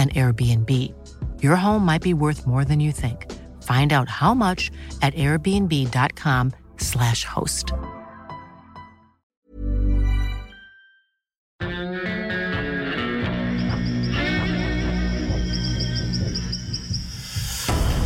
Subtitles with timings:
[0.00, 0.94] an Airbnb.
[1.42, 3.30] Your home might be worth more than you think.
[3.62, 4.70] Find out how much
[5.02, 7.72] at airbnb.com/slash host.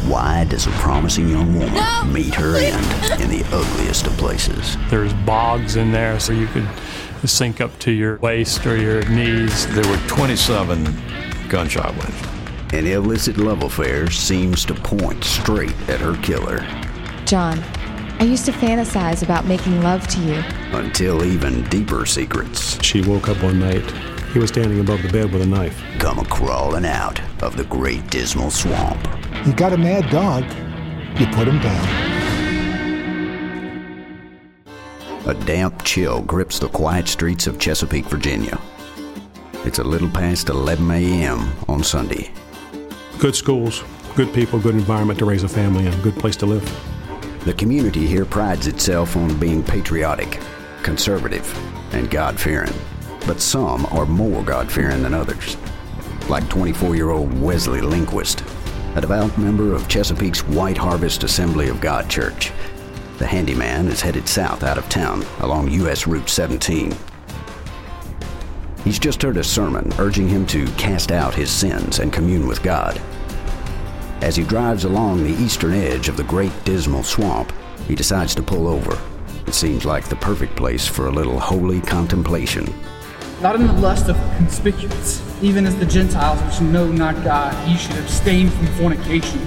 [0.08, 4.76] Why does a promising young woman meet her end in the ugliest of places?
[4.90, 6.68] There's bogs in there, so you could
[7.24, 9.68] sink up to your waist or your knees.
[9.74, 10.84] There were 27
[11.54, 12.72] gunshot wounds.
[12.72, 16.66] An illicit love affair seems to point straight at her killer.
[17.26, 17.62] John,
[18.18, 20.42] I used to fantasize about making love to you.
[20.76, 23.88] Until even deeper secrets She woke up one night.
[24.32, 25.80] He was standing above the bed with a knife.
[26.00, 29.06] come a crawling out of the great dismal swamp.
[29.46, 30.42] You got a mad dog,
[31.20, 31.88] you put him down.
[35.28, 38.58] A damp chill grips the quiet streets of Chesapeake, Virginia.
[39.64, 41.50] It's a little past 11 a.m.
[41.68, 42.30] on Sunday.
[43.18, 43.82] Good schools,
[44.14, 46.62] good people, good environment to raise a family in, good place to live.
[47.46, 50.38] The community here prides itself on being patriotic,
[50.82, 51.50] conservative,
[51.94, 52.74] and God fearing.
[53.26, 55.56] But some are more God fearing than others.
[56.28, 58.42] Like 24 year old Wesley Linquist,
[58.96, 62.52] a devout member of Chesapeake's White Harvest Assembly of God Church.
[63.16, 66.06] The handyman is headed south out of town along U.S.
[66.06, 66.94] Route 17.
[68.84, 72.62] He's just heard a sermon urging him to cast out his sins and commune with
[72.62, 73.00] God.
[74.20, 77.50] As he drives along the eastern edge of the Great Dismal Swamp,
[77.88, 79.00] he decides to pull over.
[79.46, 82.72] It seems like the perfect place for a little holy contemplation.
[83.40, 87.76] Not in the lust of concupiscence, even as the Gentiles which know not God, ye
[87.78, 89.40] should abstain from fornication.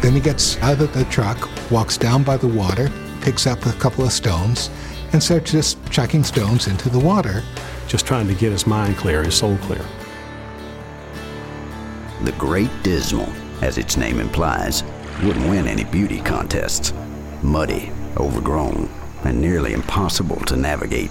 [0.00, 2.90] Then he gets out of the truck, walks down by the water,
[3.20, 4.70] picks up a couple of stones,
[5.12, 7.42] and starts just chucking stones into the water.
[7.88, 9.84] Just trying to get his mind clear, his soul clear.
[12.22, 13.32] The Great Dismal,
[13.62, 14.84] as its name implies,
[15.22, 16.92] wouldn't win any beauty contests.
[17.42, 18.90] Muddy, overgrown,
[19.24, 21.10] and nearly impossible to navigate.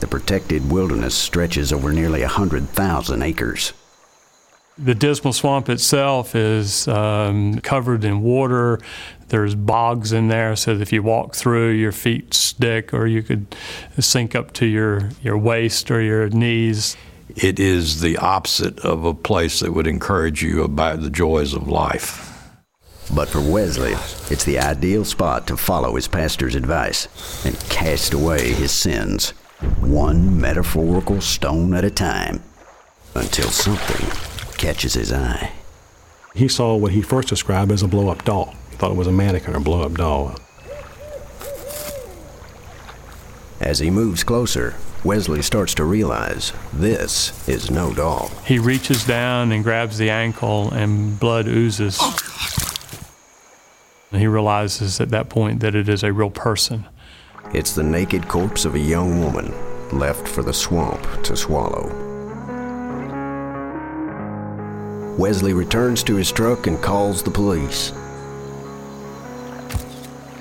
[0.00, 3.72] The protected wilderness stretches over nearly a 100,000 acres.
[4.76, 8.80] The Dismal Swamp itself is um, covered in water.
[9.28, 13.22] There's bogs in there, so that if you walk through, your feet stick, or you
[13.22, 13.54] could
[14.00, 16.96] sink up to your, your waist or your knees.
[17.36, 21.68] It is the opposite of a place that would encourage you about the joys of
[21.68, 22.32] life.
[23.14, 23.92] But for Wesley,
[24.28, 27.06] it's the ideal spot to follow his pastor's advice
[27.46, 29.30] and cast away his sins,
[29.80, 32.42] one metaphorical stone at a time,
[33.14, 35.52] until something catches his eye.
[36.34, 38.54] He saw what he first described as a blow up doll.
[38.70, 40.36] He thought it was a mannequin or blow up doll.
[43.60, 44.74] As he moves closer,
[45.04, 48.30] Wesley starts to realize this is no doll.
[48.46, 52.00] He reaches down and grabs the ankle, and blood oozes.
[54.10, 56.86] And he realizes at that point that it is a real person.
[57.52, 59.54] It's the naked corpse of a young woman
[59.92, 62.03] left for the swamp to swallow.
[65.18, 67.90] Wesley returns to his truck and calls the police.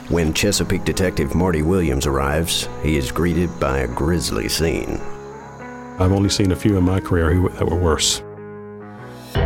[0.10, 5.00] When Chesapeake detective Marty Williams arrives, he is greeted by a grisly scene.
[6.00, 8.24] I've only seen a few in my career who, that were worse.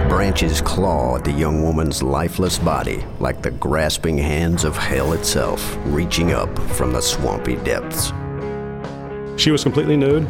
[0.08, 5.78] Branches claw at the young woman's lifeless body like the grasping hands of hell itself,
[5.86, 8.12] reaching up from the swampy depths.
[9.36, 10.28] She was completely nude,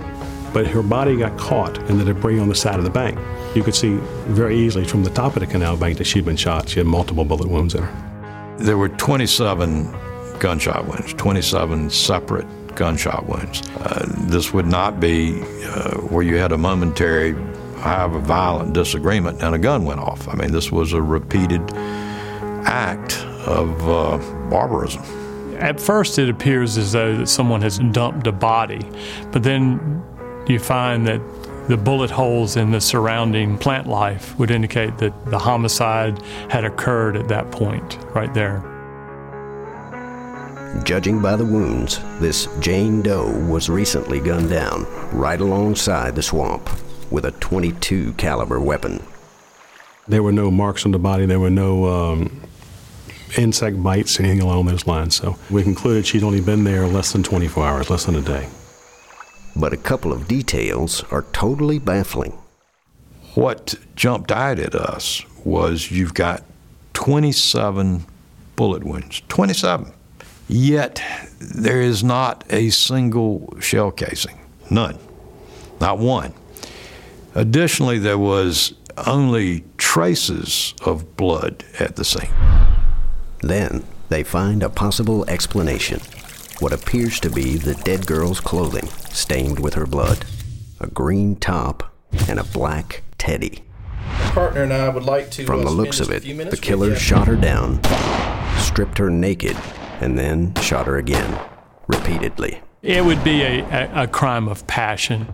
[0.54, 3.18] but her body got caught in the debris on the side of the bank.
[3.56, 3.96] You could see
[4.28, 6.70] very easily from the top of the canal bank that she'd been shot.
[6.70, 8.58] She had multiple bullet wounds in her.
[8.60, 9.92] There were 27
[10.40, 13.68] gunshot wounds, 27 separate gunshot wounds.
[13.80, 17.34] Uh, this would not be uh, where you had a momentary,
[17.80, 20.28] however violent disagreement and a gun went off.
[20.28, 21.62] I mean, this was a repeated
[22.66, 24.18] act of uh,
[24.50, 25.04] barbarism.
[25.58, 28.88] At first, it appears as though that someone has dumped a body,
[29.32, 30.04] but then
[30.50, 31.22] you find that
[31.68, 37.18] the bullet holes in the surrounding plant life would indicate that the homicide had occurred
[37.18, 38.64] at that point, right there.
[40.84, 46.70] Judging by the wounds, this Jane Doe was recently gunned down right alongside the swamp
[47.12, 49.04] with a 22 caliber weapon.
[50.08, 51.26] There were no marks on the body.
[51.26, 52.42] There were no um,
[53.38, 55.16] insect bites, anything along those lines.
[55.16, 58.48] So we concluded she'd only been there less than 24 hours, less than a day.
[59.60, 62.38] But a couple of details are totally baffling.
[63.34, 66.44] What jumped out at us was you've got
[66.94, 68.06] 27
[68.56, 69.24] bullet wounds.
[69.30, 69.92] 27.
[70.48, 71.02] Yet
[71.40, 74.38] there is not a single shell casing.
[74.70, 75.00] None.
[75.82, 76.34] Not one.
[77.34, 78.74] Additionally, there was
[79.08, 82.30] only traces of blood at the scene.
[83.40, 86.00] Then they find a possible explanation
[86.60, 90.26] what appears to be the dead girl's clothing stained with her blood
[90.80, 91.94] a green top
[92.28, 93.64] and a black teddy.
[94.34, 95.46] partner and I would like to.
[95.46, 97.82] From uh, the looks of it, the killer shot her down,
[98.60, 99.58] stripped her naked,
[100.02, 101.40] and then shot her again,
[101.88, 102.62] repeatedly.
[102.84, 105.34] It would be a, a, a crime of passion.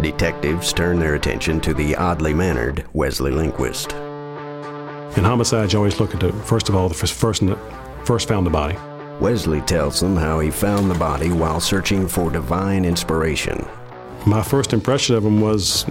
[0.00, 3.92] Detectives turn their attention to the oddly mannered Wesley Linquist.
[5.16, 7.58] In homicides, you always look at the first of all the first person that
[8.06, 8.76] first found the body.
[9.20, 13.66] Wesley tells them how he found the body while searching for divine inspiration.
[14.26, 15.84] My first impression of him was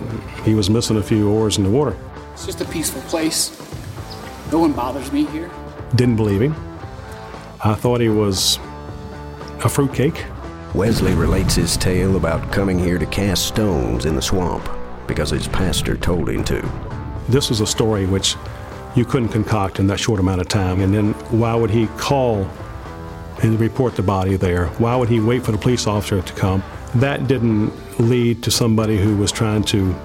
[0.43, 1.95] he was missing a few oars in the water.
[2.33, 3.51] It's just a peaceful place.
[4.51, 5.51] No one bothers me here.
[5.95, 6.55] Didn't believe him.
[7.63, 8.57] I thought he was
[9.63, 10.25] a fruitcake.
[10.73, 14.67] Wesley relates his tale about coming here to cast stones in the swamp
[15.07, 16.61] because his pastor told him to.
[17.29, 18.35] This was a story which
[18.95, 20.81] you couldn't concoct in that short amount of time.
[20.81, 22.45] And then why would he call
[23.41, 24.67] and report the body there?
[24.77, 26.63] Why would he wait for the police officer to come?
[26.95, 29.95] That didn't lead to somebody who was trying to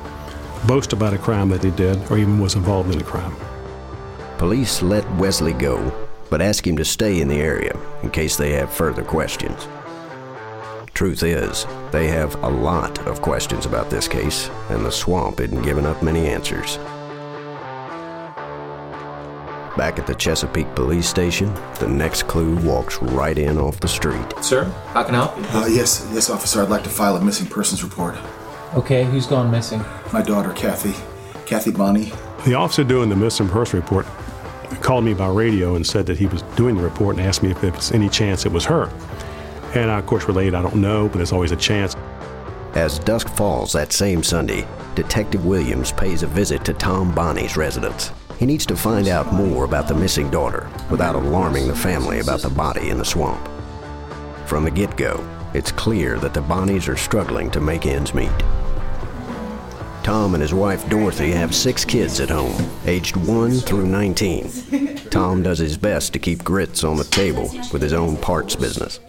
[0.66, 3.34] boast about a crime that he did or even was involved in a crime.
[4.38, 5.92] Police let Wesley go,
[6.30, 9.66] but ask him to stay in the area in case they have further questions.
[10.94, 15.62] Truth is, they have a lot of questions about this case, and the swamp isn't
[15.62, 16.78] giving up many answers.
[19.76, 24.25] Back at the Chesapeake Police Station, the next clue walks right in off the street.
[24.40, 24.64] Sir,
[24.94, 25.44] how can I help you?
[25.44, 26.62] Uh, yes, yes, officer.
[26.62, 28.17] I'd like to file a missing persons report.
[28.75, 29.84] Okay, who's gone missing?
[30.14, 30.94] My daughter, Kathy.
[31.44, 32.11] Kathy Bonney.
[32.46, 34.06] The officer doing the missing person report
[34.81, 37.50] called me by radio and said that he was doing the report and asked me
[37.50, 38.90] if there was any chance it was her.
[39.75, 41.94] And I, of course, relayed, I don't know, but there's always a chance.
[42.75, 48.10] As dusk falls that same Sunday, Detective Williams pays a visit to Tom Bonney's residence.
[48.38, 52.40] He needs to find out more about the missing daughter without alarming the family about
[52.40, 53.48] the body in the swamp.
[54.46, 58.31] From the get go, it's clear that the Bonneys are struggling to make ends meet.
[60.02, 64.96] Tom and his wife Dorothy have six kids at home, aged 1 through 19.
[65.10, 69.00] Tom does his best to keep grits on the table with his own parts business.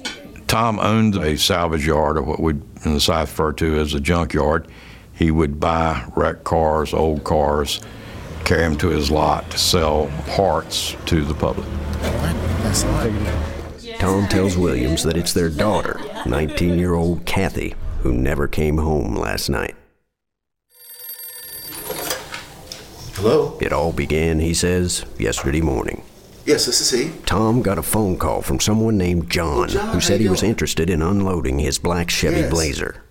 [0.47, 2.53] Tom owned a salvage yard, or what we
[2.85, 4.67] in the South refer to as a junkyard.
[5.13, 7.81] He would buy wrecked cars, old cars,
[8.47, 11.67] carry them to his lot to sell parts to the public.
[13.99, 19.15] Tom tells Williams that it's their daughter, 19 year old Kathy, who never came home
[19.17, 19.75] last night.
[23.15, 23.57] Hello?
[23.59, 26.03] It all began, he says, yesterday morning.
[26.45, 27.19] Yes, this is he.
[27.25, 30.43] Tom got a phone call from someone named John, Oh, John, who said he was
[30.43, 32.49] interested in unloading his black Chevy Yes.
[32.51, 33.03] Blazer.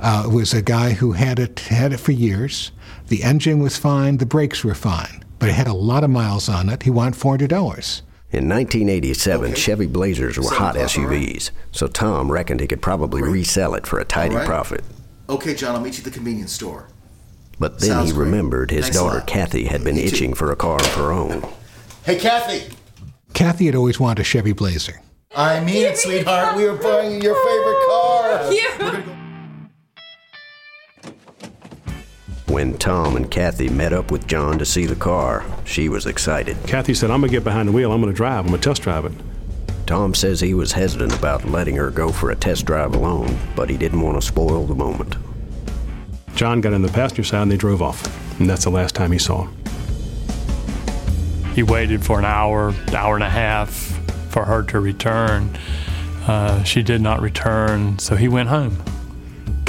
[0.00, 2.72] Uh, it was a guy who had it had it for years.
[3.08, 6.48] The engine was fine, the brakes were fine, but it had a lot of miles
[6.48, 6.82] on it.
[6.82, 8.02] He wanted four hundred dollars.
[8.30, 9.54] In 1987, Okay.
[9.58, 11.20] Chevy Blazers were Seven hot o'clock, all right.
[11.28, 14.46] SUVs, so Tom reckoned he could probably resell it for a tidy All right.
[14.46, 14.84] profit.
[15.30, 16.88] Okay, John, I'll meet you at the convenience store.
[17.58, 18.26] But then Sounds he great.
[18.26, 19.26] remembered his Thanks daughter lot.
[19.26, 20.08] Kathy had been Me too.
[20.14, 21.42] itching for a car of her own.
[22.04, 22.74] Hey, Kathy!
[23.32, 25.00] Kathy had always wanted a Chevy Blazer.
[25.34, 26.54] I mean it, sweetheart.
[26.56, 29.17] We are buying your favorite car.
[32.48, 36.56] When Tom and Kathy met up with John to see the car, she was excited.
[36.66, 37.92] Kathy said, I'm going to get behind the wheel.
[37.92, 38.46] I'm going to drive.
[38.46, 39.12] I'm going to test drive it.
[39.86, 43.68] Tom says he was hesitant about letting her go for a test drive alone, but
[43.68, 45.16] he didn't want to spoil the moment.
[46.34, 48.40] John got in the passenger side and they drove off.
[48.40, 49.56] And that's the last time he saw him.
[51.54, 53.70] He waited for an hour, hour and a half
[54.30, 55.58] for her to return.
[56.26, 58.82] Uh, she did not return, so he went home.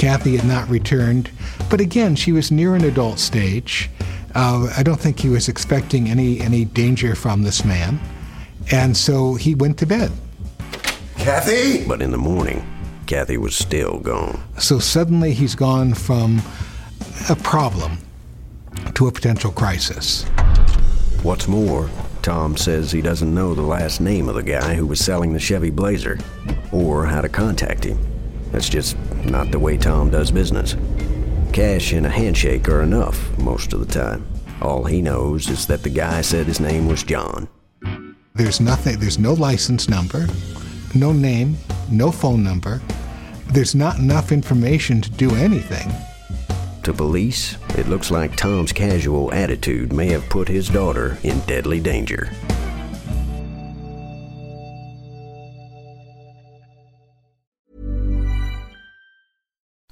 [0.00, 1.30] Kathy had not returned,
[1.68, 3.90] but again, she was near an adult stage.
[4.34, 8.00] Uh, I don't think he was expecting any, any danger from this man,
[8.72, 10.10] and so he went to bed.
[11.18, 11.86] Kathy?
[11.86, 12.66] But in the morning,
[13.06, 14.42] Kathy was still gone.
[14.58, 16.40] So suddenly he's gone from
[17.28, 17.98] a problem
[18.94, 20.22] to a potential crisis.
[21.22, 21.90] What's more,
[22.22, 25.38] Tom says he doesn't know the last name of the guy who was selling the
[25.38, 26.18] Chevy Blazer
[26.72, 27.98] or how to contact him.
[28.50, 30.76] That's just not the way Tom does business.
[31.52, 34.26] Cash and a handshake are enough most of the time.
[34.62, 37.48] All he knows is that the guy said his name was John.
[38.34, 40.26] There's nothing, there's no license number,
[40.94, 41.56] no name,
[41.90, 42.80] no phone number.
[43.52, 45.90] There's not enough information to do anything.
[46.84, 51.80] To police, it looks like Tom's casual attitude may have put his daughter in deadly
[51.80, 52.30] danger.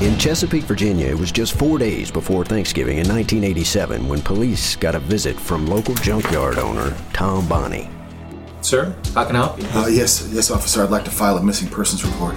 [0.00, 4.94] In Chesapeake, Virginia, it was just four days before Thanksgiving in 1987 when police got
[4.94, 7.90] a visit from local junkyard owner Tom Bonney.
[8.62, 9.66] Sir, how can I help you?
[9.74, 10.82] Uh, yes, yes, officer.
[10.82, 12.34] I'd like to file a missing persons report.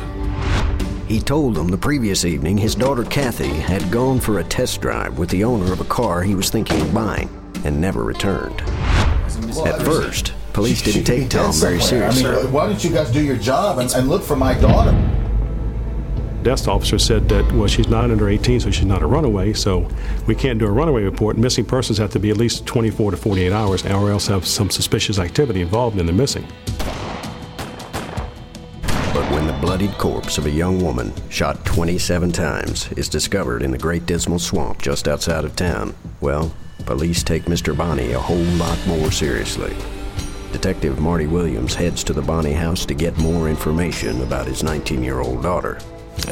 [1.07, 5.17] He told them the previous evening his daughter Kathy had gone for a test drive
[5.17, 7.29] with the owner of a car he was thinking of buying
[7.63, 8.59] and never returned.
[9.65, 12.25] At first, police didn't take Tom very seriously.
[12.25, 14.91] I mean, why don't you guys do your job and, and look for my daughter?
[16.43, 19.87] Desk officer said that, well, she's not under 18, so she's not a runaway, so
[20.27, 21.37] we can't do a runaway report.
[21.37, 24.69] Missing persons have to be at least 24 to 48 hours, or else have some
[24.69, 26.45] suspicious activity involved in the missing.
[29.13, 33.71] But when the bloodied corpse of a young woman, shot 27 times, is discovered in
[33.71, 36.53] the Great Dismal Swamp just outside of town, well,
[36.85, 37.75] police take Mr.
[37.75, 39.75] Bonney a whole lot more seriously.
[40.51, 45.03] Detective Marty Williams heads to the Bonney house to get more information about his 19
[45.03, 45.79] year old daughter.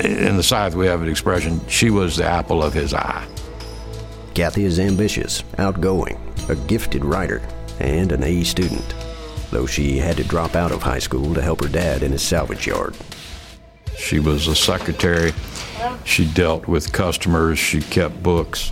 [0.04, 3.28] In the South, we have an expression she was the apple of his eye.
[4.34, 6.20] Kathy is ambitious, outgoing,
[6.50, 7.42] a gifted writer,
[7.80, 8.96] and an A student,
[9.52, 12.22] though she had to drop out of high school to help her dad in his
[12.22, 12.96] salvage yard.
[13.98, 15.34] She was a secretary
[16.06, 18.72] She dealt with customers, she kept books.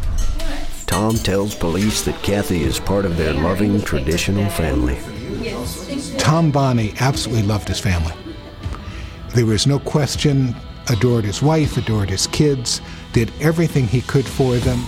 [0.86, 4.98] Tom tells police that Kathy is part of their loving traditional family.
[6.18, 8.14] Tom Bonney absolutely loved his family.
[9.36, 10.56] There was no question,
[10.90, 12.82] adored his wife, adored his kids,
[13.14, 14.80] did everything he could for them.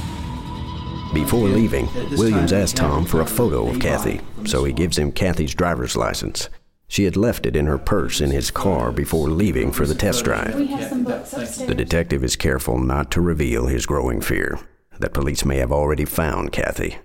[1.13, 5.53] Before leaving, Williams asked Tom for a photo of Kathy, so he gives him Kathy's
[5.53, 6.49] driver's license.
[6.87, 10.23] She had left it in her purse in his car before leaving for the test
[10.23, 10.53] drive.
[10.57, 14.59] The detective is careful not to reveal his growing fear
[14.99, 16.97] that police may have already found Kathy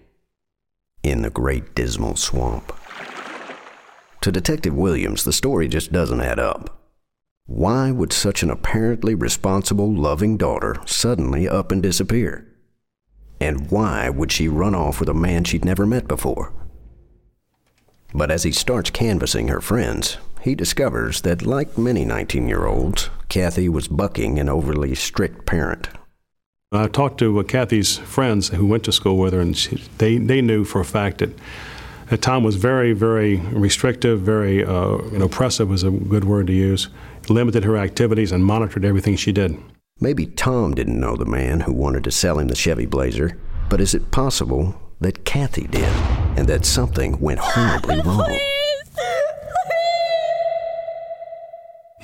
[1.03, 2.73] in the Great Dismal Swamp.
[4.23, 6.75] To Detective Williams, the story just doesn't add up.
[7.47, 12.47] Why would such an apparently responsible, loving daughter suddenly up and disappear?
[13.41, 16.53] And why would she run off with a man she'd never met before?
[18.12, 23.11] But as he starts canvassing her friends, he discovers that, like many 19 year olds,
[23.29, 25.88] Kathy was bucking an overly strict parent.
[26.73, 30.19] I talked to uh, Kathy's friends who went to school with her, and she, they,
[30.19, 31.31] they knew for a fact that,
[32.09, 36.47] that Tom was very, very restrictive, very uh, you know, oppressive was a good word
[36.47, 36.89] to use,
[37.29, 39.59] limited her activities, and monitored everything she did.
[40.01, 43.37] Maybe Tom didn't know the man who wanted to sell him the Chevy Blazer,
[43.69, 45.93] but is it possible that Kathy did,
[46.37, 48.39] and that something went horribly wrong?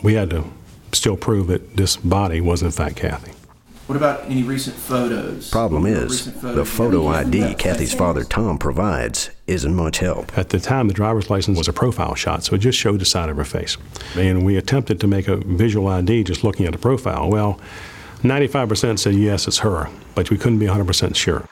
[0.02, 0.44] We had to
[0.92, 3.32] still prove that this body was in fact Kathy.
[3.92, 5.50] What about any recent photos?
[5.50, 10.38] Problem is, the photo ID Kathy's father Tom provides isn't much help.
[10.38, 13.04] At the time, the driver's license was a profile shot, so it just showed the
[13.04, 13.76] side of her face.
[14.16, 17.28] And we attempted to make a visual ID just looking at the profile.
[17.28, 17.60] Well,
[18.22, 21.46] 95% said yes, it's her, but we couldn't be 100% sure.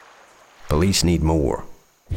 [0.71, 1.67] Police need more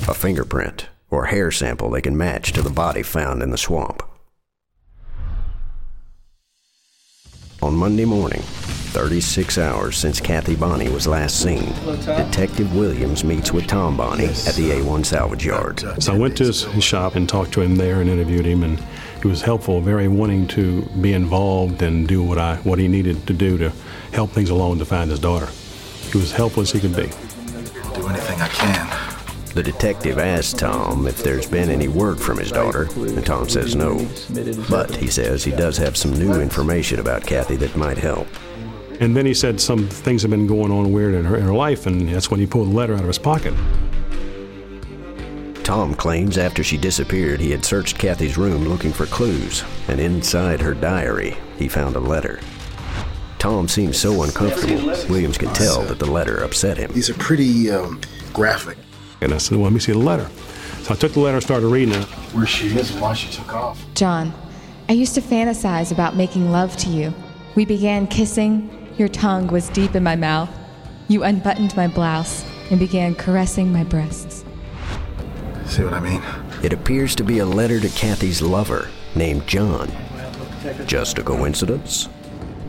[0.08, 4.02] a fingerprint or hair sample they can match to the body found in the swamp.
[7.64, 11.72] On Monday morning, 36 hours since Kathy Bonney was last seen,
[12.04, 15.80] Detective Williams meets with Tom Bonney at the A1 salvage yard.
[16.04, 18.84] So I went to his shop and talked to him there and interviewed him, and
[19.22, 23.26] he was helpful, very wanting to be involved and do what I what he needed
[23.28, 23.72] to do to
[24.12, 25.48] help things along to find his daughter.
[26.12, 27.08] He was helpful as he could be.
[27.94, 29.13] Do anything I can.
[29.54, 33.76] The detective asks Tom if there's been any word from his daughter, and Tom says
[33.76, 34.08] no.
[34.68, 38.28] But he says he does have some new information about Kathy that might help.
[39.00, 41.54] And then he said some things have been going on weird in her, in her
[41.54, 43.54] life, and that's when he pulled the letter out of his pocket.
[45.64, 50.62] Tom claims after she disappeared, he had searched Kathy's room looking for clues, and inside
[50.62, 52.40] her diary, he found a letter.
[53.38, 56.92] Tom seems so uncomfortable, Williams could tell that the letter upset him.
[56.92, 58.02] These are pretty um,
[58.34, 58.78] graphic.
[59.24, 60.30] And I said, Well, let me see the letter.
[60.84, 62.04] So I took the letter and started reading it.
[62.34, 63.84] Where she is and why she took off.
[63.96, 64.34] John,
[64.90, 67.14] I used to fantasize about making love to you.
[67.56, 68.70] We began kissing.
[68.98, 70.50] Your tongue was deep in my mouth.
[71.08, 74.44] You unbuttoned my blouse and began caressing my breasts.
[75.66, 76.22] See what I mean?
[76.64, 79.92] It appears to be a letter to Kathy's lover named John.
[80.86, 82.10] Just a coincidence?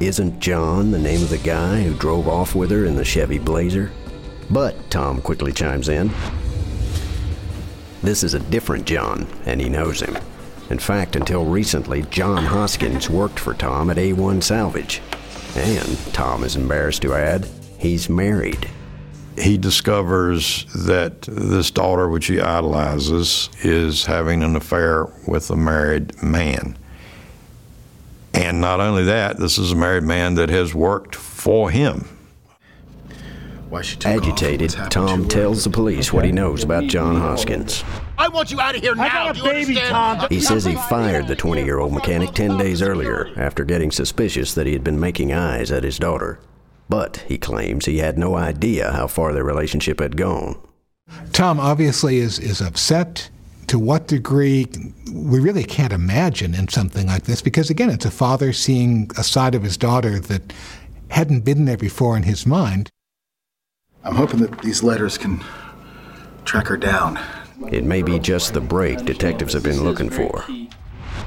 [0.00, 3.38] Isn't John the name of the guy who drove off with her in the Chevy
[3.38, 3.92] Blazer?
[4.50, 6.10] But Tom quickly chimes in.
[8.04, 10.18] This is a different John, and he knows him.
[10.68, 15.00] In fact, until recently, John Hoskins worked for Tom at A1 Salvage.
[15.56, 18.68] And, Tom is embarrassed to add, he's married.
[19.38, 26.22] He discovers that this daughter, which he idolizes, is having an affair with a married
[26.22, 26.76] man.
[28.34, 32.06] And not only that, this is a married man that has worked for him.
[33.74, 37.82] Why she took Agitated, Tom tells the police what he knows about John Hoskins.
[38.16, 39.02] I want you out of here now.
[39.02, 39.90] I got a Do baby, understand?
[40.20, 40.28] Tom.
[40.30, 44.54] He says he fired the 20 year old mechanic 10 days earlier after getting suspicious
[44.54, 46.38] that he had been making eyes at his daughter.
[46.88, 50.56] But he claims he had no idea how far their relationship had gone.
[51.32, 53.28] Tom obviously is, is upset.
[53.66, 54.68] To what degree,
[55.12, 59.24] we really can't imagine in something like this because, again, it's a father seeing a
[59.24, 60.52] side of his daughter that
[61.08, 62.92] hadn't been there before in his mind.
[64.04, 65.42] I'm hoping that these letters can
[66.44, 67.18] track her down.
[67.70, 70.44] It may be just the break detectives have been looking for.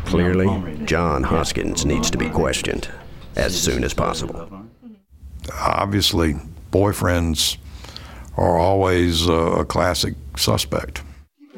[0.06, 2.88] Clearly, John Hoskins needs to be questioned
[3.36, 4.50] as soon as possible.
[5.60, 6.36] Obviously,
[6.72, 7.58] boyfriends
[8.36, 11.02] are always a classic suspect.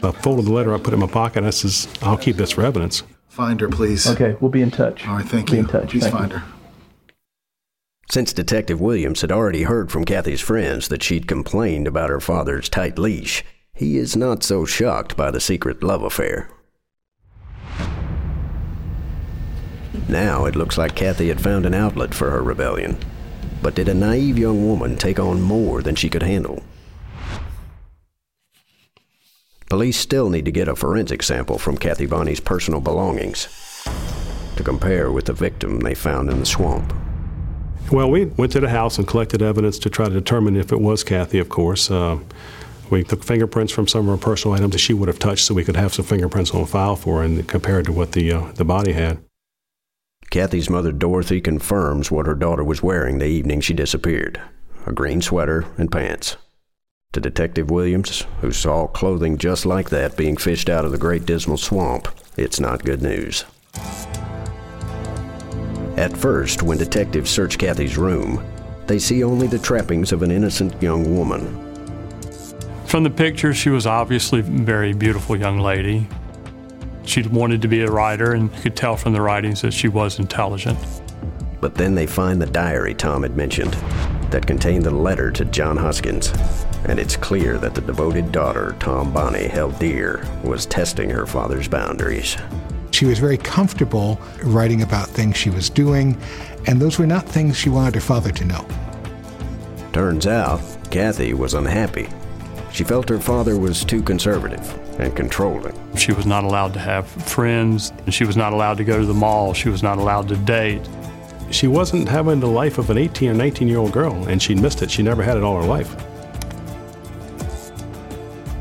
[0.02, 1.44] I folded the letter, I put it in my pocket.
[1.44, 3.04] I says, I'll keep this for evidence.
[3.28, 4.08] Find her, please.
[4.08, 5.06] Okay, we'll be in touch.
[5.08, 5.60] All right, thank Be you.
[5.64, 5.90] in touch.
[5.90, 6.38] Please Thank find you.
[6.40, 6.46] her.
[8.12, 12.68] Since Detective Williams had already heard from Kathy's friends that she'd complained about her father's
[12.68, 16.50] tight leash, he is not so shocked by the secret love affair.
[20.08, 22.98] Now it looks like Kathy had found an outlet for her rebellion.
[23.62, 26.64] But did a naive young woman take on more than she could handle?
[29.70, 33.48] Police still need to get a forensic sample from Kathy Bonney's personal belongings
[34.56, 36.92] to compare with the victim they found in the swamp.
[37.92, 40.80] Well, we went to the house and collected evidence to try to determine if it
[40.80, 41.90] was Kathy, of course.
[41.90, 42.20] Uh,
[42.92, 45.56] we took fingerprints from some of her personal items that she would have touched so
[45.56, 48.32] we could have some fingerprints on file for her and compare it to what the,
[48.32, 49.20] uh, the body had.
[50.30, 54.40] Kathy's mother, Dorothy, confirms what her daughter was wearing the evening she disappeared
[54.86, 56.38] a green sweater and pants.
[57.14, 61.26] To Detective Williams, who saw clothing just like that being fished out of the Great
[61.26, 63.46] Dismal Swamp, it's not good news.
[66.00, 68.42] At first, when detectives search Kathy's room,
[68.88, 71.44] they see only the trappings of an innocent young woman.
[72.86, 76.08] From the picture, she was obviously a very beautiful young lady.
[77.04, 79.90] She wanted to be a writer, and you could tell from the writings that she
[79.90, 80.80] was intelligent.
[81.60, 83.74] But then they find the diary Tom had mentioned
[84.32, 86.32] that contained the letter to John Hoskins.
[86.86, 91.68] And it's clear that the devoted daughter Tom Bonney held dear was testing her father's
[91.68, 92.38] boundaries.
[93.00, 96.18] She was very comfortable writing about things she was doing,
[96.68, 98.68] and those were not things she wanted her father to know.
[99.94, 100.60] Turns out,
[100.92, 102.10] Kathy was unhappy.
[102.74, 105.74] She felt her father was too conservative and controlling.
[105.96, 107.94] She was not allowed to have friends.
[108.10, 109.54] She was not allowed to go to the mall.
[109.54, 110.86] She was not allowed to date.
[111.52, 114.56] She wasn't having the life of an 18 or 19 year old girl, and she
[114.56, 114.92] missed it.
[114.92, 115.96] She never had it all her life.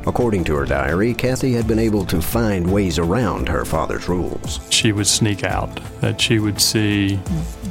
[0.08, 4.58] According to her diary, Kathy had been able to find ways around her father's rules.
[4.70, 7.20] She would sneak out, that she would see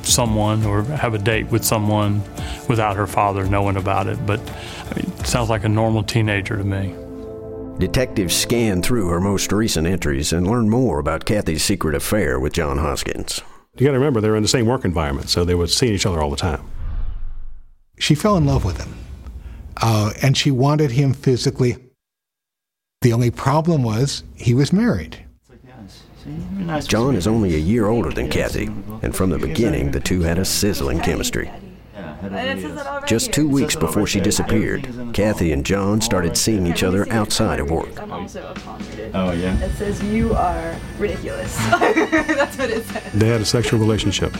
[0.04, 2.22] someone or have a date with someone
[2.70, 4.24] without her father knowing about it.
[4.28, 6.94] But I mean, it sounds like a normal teenager to me.
[7.80, 12.54] Detectives scanned through her most recent entries and learned more about Kathy's secret affair with
[12.54, 13.42] John Hoskins.
[13.78, 15.92] You got to remember, they were in the same work environment, so they would see
[15.92, 16.62] each other all the time.
[17.98, 18.94] She fell in love with him,
[19.82, 21.78] uh, and she wanted him physically.
[23.08, 25.24] The only problem was he was married.
[26.88, 28.66] John is only a year older than Kathy,
[29.02, 31.50] and from the beginning, the two had a sizzling chemistry.
[33.06, 37.72] Just two weeks before she disappeared, Kathy and John started seeing each other outside of
[37.72, 37.98] work.
[37.98, 39.12] I'm also a.
[39.14, 39.58] Oh, yeah?
[39.58, 41.56] It says, You are ridiculous.
[41.70, 43.14] That's what it says.
[43.14, 44.36] They had a sexual relationship.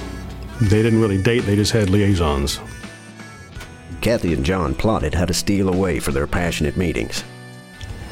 [0.60, 2.60] They didn't really date, they just had liaisons.
[4.02, 7.24] Kathy and John plotted how to steal away for their passionate meetings.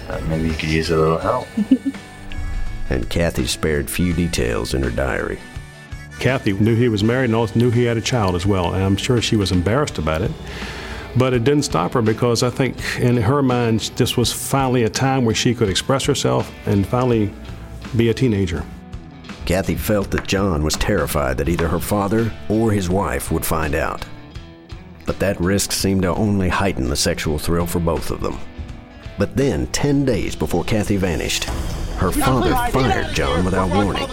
[0.08, 1.48] Uh, maybe you could use a little help.
[2.89, 5.39] and Kathy spared few details in her diary.
[6.20, 8.84] Kathy knew he was married and also knew he had a child as well, and
[8.84, 10.32] I'm sure she was embarrassed about it.
[11.18, 14.89] But it didn't stop her because I think in her mind, this was finally a
[14.89, 17.34] time where she could express herself and finally
[17.96, 18.63] be a teenager.
[19.46, 23.76] Kathy felt that John was terrified that either her father or his wife would find
[23.76, 24.04] out.
[25.06, 28.39] But that risk seemed to only heighten the sexual thrill for both of them.
[29.17, 31.45] But then, 10 days before Kathy vanished,
[31.95, 34.10] her father fired John without warning.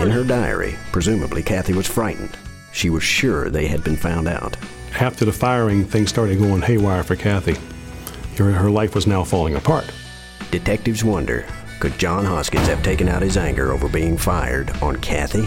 [0.00, 2.36] In her diary, presumably Kathy was frightened.
[2.72, 4.56] She was sure they had been found out.
[4.98, 7.56] After the firing, things started going haywire for Kathy.
[8.36, 9.92] Her, her life was now falling apart.
[10.50, 11.46] Detectives wonder
[11.80, 15.46] could John Hoskins have taken out his anger over being fired on Kathy?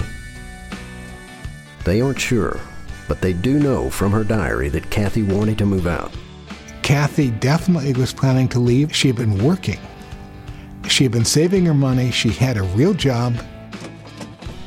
[1.83, 2.59] They aren't sure,
[3.07, 6.11] but they do know from her diary that Kathy wanted to move out.
[6.87, 8.95] Kathy definitely was planning to leave.
[8.95, 9.77] She had been working.
[10.87, 12.11] She had been saving her money.
[12.11, 13.35] She had a real job.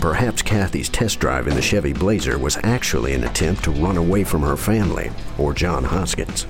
[0.00, 4.22] Perhaps Kathy's test drive in the Chevy Blazer was actually an attempt to run away
[4.22, 6.46] from her family or John Hoskins.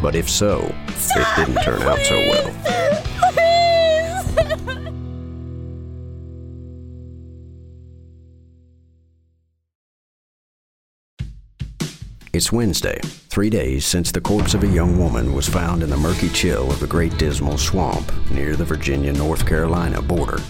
[0.00, 2.79] But if so, it didn't turn out so well.
[12.40, 12.98] It's Wednesday,
[13.28, 16.70] three days since the corpse of a young woman was found in the murky chill
[16.70, 20.40] of the Great Dismal Swamp near the Virginia North Carolina border.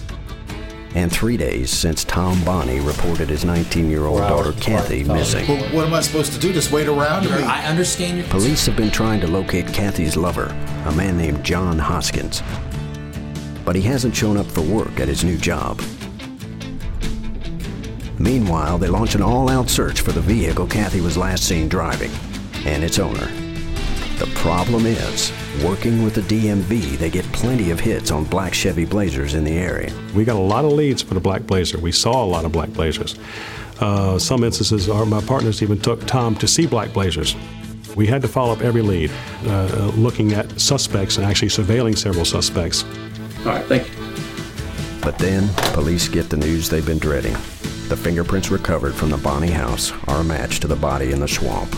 [0.95, 5.45] And three days since Tom Bonney reported his 19 year old daughter Kathy missing.
[5.49, 6.53] Well, what am I supposed to do?
[6.53, 7.27] Just wait around?
[7.27, 10.45] I, I understand your Police have been trying to locate Kathy's lover,
[10.85, 12.41] a man named John Hoskins.
[13.65, 15.81] But he hasn't shown up for work at his new job.
[18.21, 22.11] Meanwhile, they launch an all out search for the vehicle Kathy was last seen driving
[22.65, 23.25] and its owner.
[24.19, 25.31] The problem is,
[25.63, 29.57] working with the DMV, they get plenty of hits on black Chevy Blazers in the
[29.57, 29.91] area.
[30.13, 31.79] We got a lot of leads for the Black Blazer.
[31.79, 33.17] We saw a lot of Black Blazers.
[33.79, 37.35] Uh, some instances, our, my partners even took Tom to see Black Blazers.
[37.95, 39.09] We had to follow up every lead,
[39.47, 42.83] uh, looking at suspects and actually surveilling several suspects.
[43.39, 45.01] All right, thank you.
[45.01, 47.35] But then, police get the news they've been dreading.
[47.91, 51.27] The fingerprints recovered from the Bonney house are a match to the body in the
[51.27, 51.69] swamp.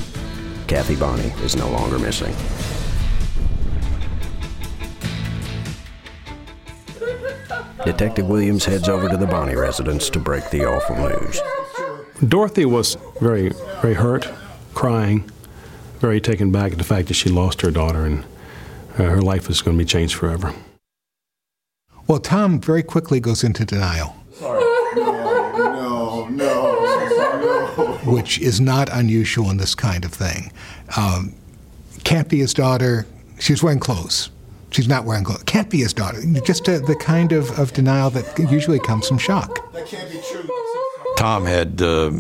[0.68, 2.36] Kathy Bonney is no longer missing.
[7.84, 11.42] Detective Williams heads over to the Bonney residence to break the awful news.
[12.30, 13.50] Dorothy was very,
[13.82, 14.30] very hurt,
[14.76, 15.28] crying,
[15.98, 18.24] very taken back at the fact that she lost her daughter and
[19.00, 20.54] uh, her life is going to be changed forever.
[22.06, 24.16] Well, Tom very quickly goes into denial.
[26.30, 28.00] No, no, no.
[28.14, 30.52] Which is not unusual in this kind of thing.
[30.96, 31.34] Um,
[32.04, 33.06] can't be his daughter.
[33.40, 34.30] She's wearing clothes.
[34.72, 35.44] She's not wearing clothes.
[35.44, 36.20] Can't be his daughter.
[36.46, 39.72] Just uh, the kind of, of denial that usually comes from shock.
[39.74, 40.48] That can't be true.
[41.18, 42.12] Tom had uh,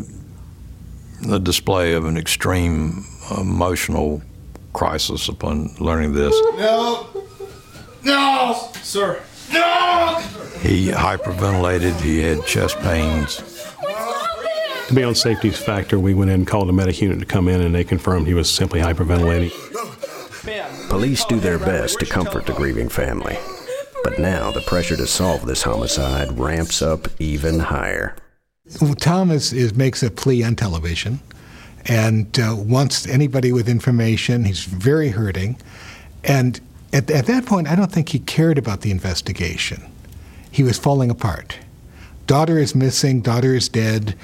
[1.22, 3.06] the display of an extreme
[3.38, 4.22] emotional
[4.74, 6.34] crisis upon learning this.
[6.58, 7.08] No.
[8.04, 8.70] No.
[8.82, 9.22] Sir.
[9.52, 10.24] No.
[10.62, 13.53] He hyperventilated, he had chest pains.
[14.88, 17.48] To be on safety factor, we went in and called a medic unit to come
[17.48, 19.52] in, and they confirmed he was simply hyperventilating.
[20.90, 23.38] Police do their best to comfort the grieving family.
[24.04, 28.16] But now the pressure to solve this homicide ramps up even higher.
[28.82, 31.20] Well, Tom is, is, makes a plea on television
[31.86, 34.44] and uh, wants anybody with information.
[34.44, 35.58] He's very hurting.
[36.24, 36.60] And
[36.92, 39.82] at, at that point, I don't think he cared about the investigation.
[40.52, 41.58] He was falling apart.
[42.28, 44.16] Daughter is missing, daughter is dead,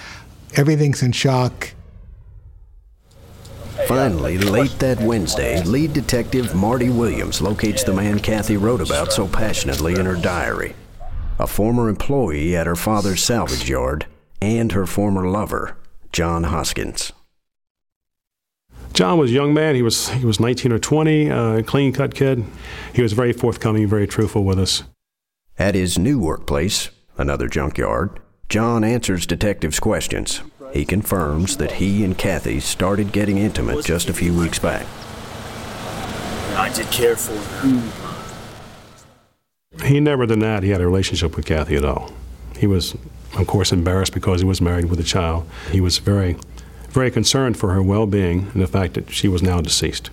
[0.55, 1.73] everything's in shock.
[3.87, 9.27] Finally, late that Wednesday, lead detective Marty Williams locates the man Kathy wrote about so
[9.27, 10.75] passionately in her diary
[11.39, 14.05] a former employee at her father's salvage yard
[14.41, 15.77] and her former lover,
[16.11, 17.13] John Hoskins.
[18.93, 19.75] John was a young man.
[19.75, 22.43] He was he was 19 or 20, uh, clean cut kid.
[22.93, 24.83] He was very forthcoming, very truthful with us.
[25.57, 30.41] At his new workplace, another junkyard, John answers detectives' questions.
[30.73, 34.87] He confirms that he and Kathy started getting intimate just a few weeks back.
[36.57, 38.09] I did care for her.
[39.85, 42.11] He never denied he had a relationship with Kathy at all.
[42.57, 42.95] He was,
[43.37, 45.47] of course, embarrassed because he was married with a child.
[45.71, 46.35] He was very,
[46.89, 50.09] very concerned for her well being and the fact that she was now deceased.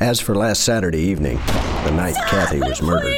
[0.00, 1.38] As for last Saturday evening,
[1.84, 3.16] the night Kathy was murdered,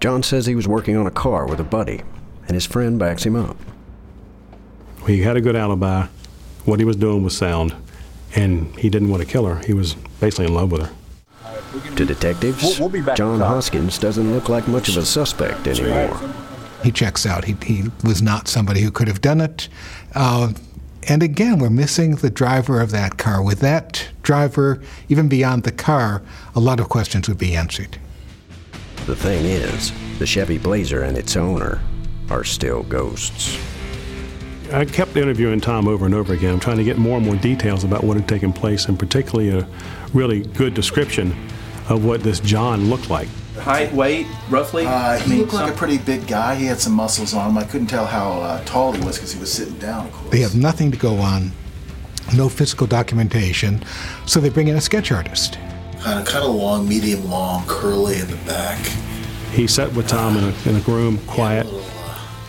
[0.00, 2.02] John says he was working on a car with a buddy,
[2.46, 3.56] and his friend backs him up.
[5.06, 6.06] He had a good alibi.
[6.64, 7.74] What he was doing was sound,
[8.34, 9.64] and he didn't want to kill her.
[9.64, 10.92] He was basically in love with her.
[11.96, 16.18] To detectives, we'll, we'll John Hoskins doesn't look like much of a suspect anymore.
[16.82, 17.44] He checks out.
[17.44, 19.68] He, he was not somebody who could have done it.
[20.14, 20.52] Uh,
[21.08, 23.42] and again, we're missing the driver of that car.
[23.42, 26.22] With that driver, even beyond the car,
[26.54, 27.98] a lot of questions would be answered.
[29.06, 31.80] The thing is, the Chevy Blazer and its owner
[32.28, 33.56] are still ghosts.
[34.72, 36.58] I kept interviewing Tom over and over again.
[36.58, 39.68] Trying to get more and more details about what had taken place, and particularly a
[40.12, 41.30] really good description
[41.88, 43.28] of what this John looked like.
[43.60, 44.86] Height, weight, roughly?
[44.86, 46.56] Uh, he looked like a pretty big guy.
[46.56, 47.58] He had some muscles on him.
[47.58, 50.32] I couldn't tell how uh, tall he was because he was sitting down, of course.
[50.32, 51.52] They have nothing to go on,
[52.36, 53.84] no physical documentation,
[54.26, 55.60] so they bring in a sketch artist.
[56.06, 58.78] Kind of, kind of long, medium long, curly in the back.
[59.50, 61.66] He sat with Tom in a, in a room, quiet,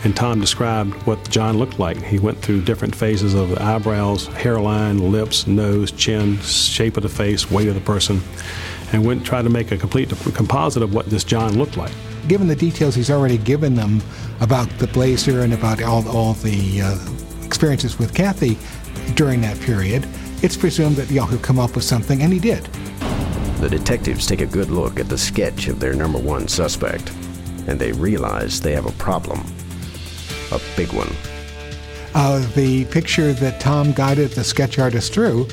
[0.04, 2.00] and Tom described what John looked like.
[2.00, 7.08] He went through different phases of the eyebrows, hairline, lips, nose, chin, shape of the
[7.08, 8.20] face, weight of the person,
[8.92, 11.90] and went and tried to make a complete composite of what this John looked like.
[12.28, 14.00] Given the details he's already given them
[14.40, 18.56] about the Blazer and about all, all the uh, experiences with Kathy
[19.16, 20.06] during that period,
[20.44, 22.68] it's presumed that y'all could come up with something, and he did.
[23.60, 27.10] The detectives take a good look at the sketch of their number one suspect,
[27.66, 29.44] and they realize they have a problem.
[30.52, 31.10] A big one.
[32.14, 35.48] Uh, the picture that Tom guided the sketch artist through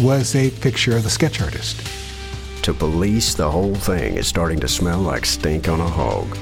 [0.00, 1.84] was a picture of the sketch artist.
[2.62, 6.36] To police, the whole thing is starting to smell like stink on a hog.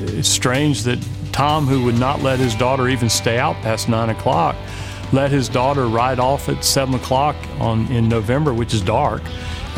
[0.00, 0.98] It's strange that
[1.32, 4.56] Tom, who would not let his daughter even stay out past nine o'clock,
[5.12, 9.22] let his daughter ride off at seven o'clock on in November, which is dark,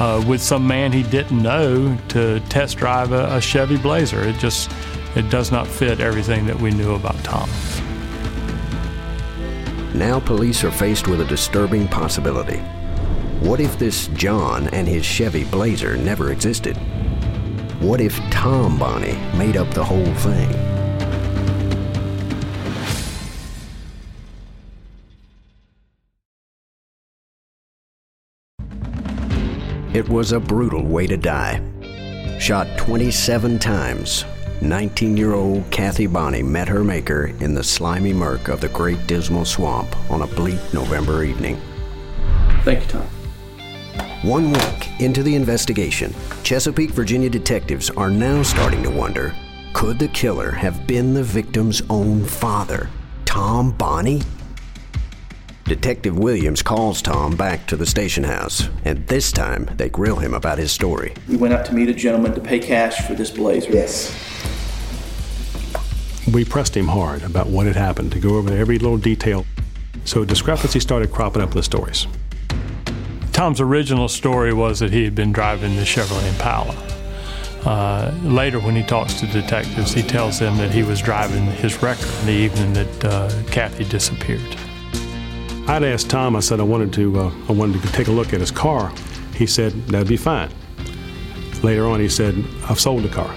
[0.03, 4.25] uh, with some man he didn't know to test drive a, a Chevy Blazer.
[4.25, 4.69] It just
[5.15, 7.49] it does not fit everything that we knew about Tom.
[9.95, 12.59] Now police are faced with a disturbing possibility.
[13.47, 16.77] What if this John and his Chevy Blazer never existed?
[17.81, 20.72] What if Tom Bonney made up the whole thing?
[29.95, 31.61] It was a brutal way to die.
[32.41, 34.25] Shot 27 times,
[34.63, 39.07] 19 year old Kathy Bonney met her maker in the slimy murk of the Great
[39.07, 41.61] Dismal Swamp on a bleak November evening.
[42.65, 43.07] Thank you, Tom.
[44.23, 49.35] One week into the investigation, Chesapeake, Virginia detectives are now starting to wonder
[49.75, 52.89] could the killer have been the victim's own father,
[53.27, 54.23] Tom Bonney?
[55.65, 60.35] Detective Williams calls Tom back to the station house, and this time they grill him
[60.35, 61.15] about his story.
[61.29, 63.71] We went out to meet a gentleman to pay cash for this blazer.
[63.71, 64.13] Yes.
[66.33, 69.47] We pressed him hard about what had happened to go over every little detail.
[70.05, 72.07] So discrepancies started cropping up in the stories.
[73.33, 76.77] Tom's original story was that he had been driving the Chevrolet Impala.
[77.65, 81.81] Uh, later, when he talks to detectives, he tells them that he was driving his
[81.83, 84.57] wrecker the evening that uh, Kathy disappeared.
[85.69, 86.37] I'd asked Tom.
[86.37, 87.21] I said I wanted to.
[87.21, 88.93] Uh, I wanted to take a look at his car.
[89.35, 90.51] He said that'd be fine.
[91.63, 92.35] Later on, he said
[92.69, 93.33] I've sold the car.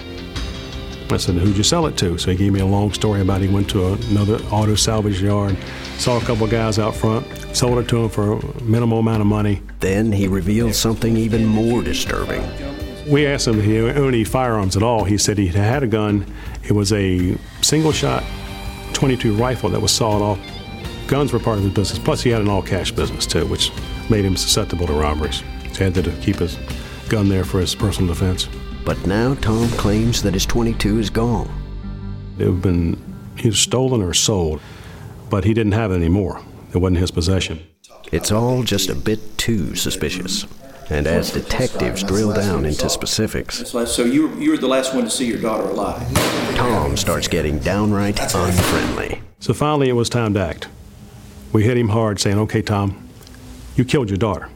[1.12, 2.18] I said, Who'd you sell it to?
[2.18, 5.56] So he gave me a long story about he went to another auto salvage yard,
[5.98, 9.26] saw a couple guys out front, sold it to him for a minimal amount of
[9.26, 9.62] money.
[9.80, 12.42] Then he revealed something even more disturbing.
[13.08, 15.04] We asked him if he owned any firearms at all.
[15.04, 16.26] He said he had a gun.
[16.64, 18.24] It was a single shot
[18.94, 20.55] 22 rifle that was sawed off.
[21.08, 21.98] Guns were part of his business.
[21.98, 23.70] Plus, he had an all cash business too, which
[24.10, 25.42] made him susceptible to robberies.
[25.72, 26.56] So he had to keep his
[27.08, 28.48] gun there for his personal defense.
[28.84, 31.48] But now Tom claims that his 22 is gone.
[32.38, 32.96] It had been
[33.38, 34.60] either stolen or sold,
[35.30, 36.40] but he didn't have it anymore.
[36.72, 37.64] It wasn't his possession.
[38.12, 40.46] It's all just a bit too suspicious.
[40.88, 44.94] And as detectives drill down into specifics, So, so you, were- you were the last
[44.94, 46.00] one to see your daughter alive.
[46.54, 49.20] Tom starts getting downright unfriendly.
[49.40, 50.68] So finally, it was time to act.
[51.56, 53.08] We hit him hard, saying, Okay, Tom,
[53.76, 54.50] you killed your daughter.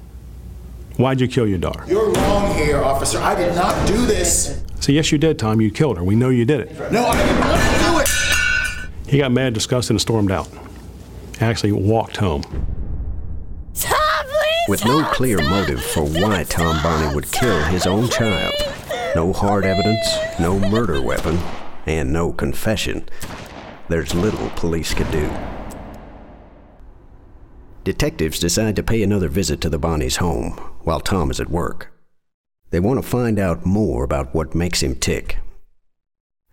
[0.99, 1.83] Why'd you kill your daughter?
[1.89, 3.19] You're wrong here, officer.
[3.19, 4.63] I did not do this.
[4.81, 5.63] So, Yes, you did, Tom.
[5.63, 6.05] You killed her.
[6.05, 6.93] We know you did it.
[6.93, 9.11] No, I did not do it.
[9.11, 10.47] He got mad, disgusted, and stormed out.
[11.41, 12.43] Actually, walked home.
[13.73, 14.27] Tom,
[14.69, 18.53] With no clear motive for why Tom Bonney would kill his own child,
[19.17, 20.07] no hard evidence,
[20.39, 21.39] no murder weapon,
[21.87, 23.09] and no confession,
[23.89, 25.31] there's little police could do.
[27.83, 31.91] Detectives decide to pay another visit to the Bonney's home while Tom is at work.
[32.71, 35.39] They want to find out more about what makes him tick.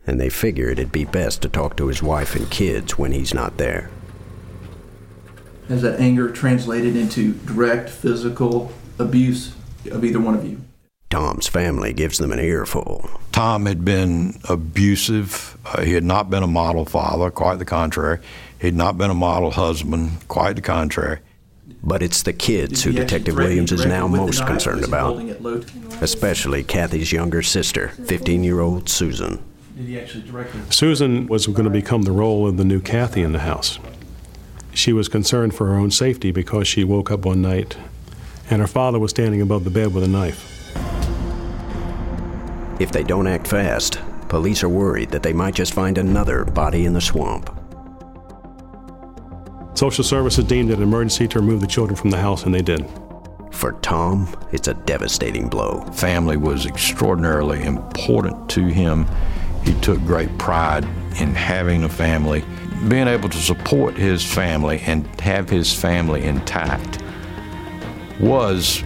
[0.06, 3.34] And they figure it'd be best to talk to his wife and kids when he's
[3.34, 3.90] not there.
[5.68, 9.54] Has that anger translated into direct physical abuse
[9.92, 10.62] of either one of you?
[11.10, 13.10] Tom's family gives them an earful.
[13.34, 15.58] Tom had been abusive.
[15.66, 18.20] Uh, he had not been a model father, quite the contrary.
[18.60, 21.20] He had not been a model husband, quite the contrary.
[21.84, 25.08] But it's the kids who Did he actually Detective Williams is now most concerned about,
[25.08, 25.62] holding it low?
[26.02, 29.43] especially Kathy's younger sister, 15 year old Susan.
[29.76, 30.62] Did he actually directly?
[30.70, 33.80] Susan was going to become the role of the new Kathy in the house.
[34.74, 37.78] She was concerned for her own safety because she woke up one night
[38.50, 40.54] and her father was standing above the bed with a knife.
[42.80, 46.86] If they don't act fast, police are worried that they might just find another body
[46.86, 47.57] in the swamp.
[49.78, 52.63] Social services deemed it an emergency to remove the children from the house, and they
[52.63, 52.84] did.
[53.52, 55.82] For Tom, it's a devastating blow.
[55.94, 59.06] Family was extraordinarily important to him.
[59.63, 60.84] He took great pride
[61.20, 62.44] in having a family.
[62.88, 67.04] Being able to support his family and have his family intact
[68.20, 68.84] was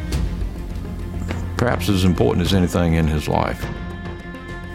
[1.56, 3.66] perhaps as important as anything in his life.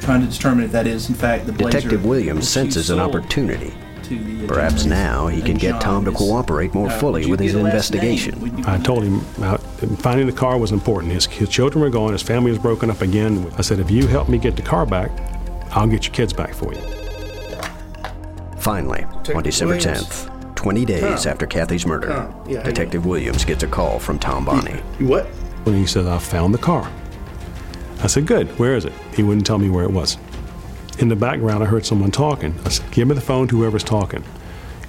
[0.00, 1.76] Trying to determine if that is, in fact, the blazer.
[1.76, 3.74] Detective Williams senses you an opportunity.
[4.08, 7.40] To the, Perhaps now he can get Tom to cooperate more uh, fully would with
[7.40, 8.02] his the last name?
[8.02, 8.64] investigation.
[8.66, 9.58] I told him uh,
[9.98, 11.12] finding the car was important.
[11.12, 13.50] His, his children were gone, his family was broken up again.
[13.58, 15.10] I said, if you help me get the car back,
[15.72, 16.80] I'll get your kids back for you.
[18.58, 21.32] Finally, on December 10th, 20 days Tom.
[21.32, 22.44] after Kathy's murder, Tom.
[22.48, 24.80] Yeah, how you Detective Williams gets a call from Tom Bonney.
[25.00, 25.26] What?
[25.66, 26.90] And he said, I found the car.
[28.02, 28.92] I said, Good, where is it?
[29.14, 30.18] He wouldn't tell me where it was.
[30.98, 32.54] In the background, I heard someone talking.
[32.64, 34.24] I said, Give me the phone to whoever's talking.